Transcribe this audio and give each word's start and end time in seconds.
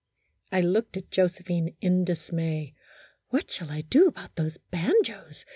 I 0.51 0.61
looked 0.61 0.97
at 0.97 1.11
Josephine 1.11 1.75
in 1.79 2.05
dismay. 2.05 2.73
"What 3.29 3.51
shall 3.51 3.69
I 3.69 3.81
do 3.81 4.07
about 4.07 4.35
those 4.35 4.57
banjos 4.57 5.45